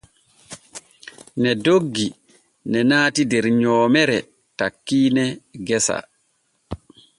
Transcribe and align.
Ne 1.41 1.51
doggi 1.65 2.07
ne 2.71 2.79
naati 2.89 3.21
der 3.31 3.45
nyoomere 3.59 4.17
takkiine 4.57 5.25
gesa. 5.67 5.97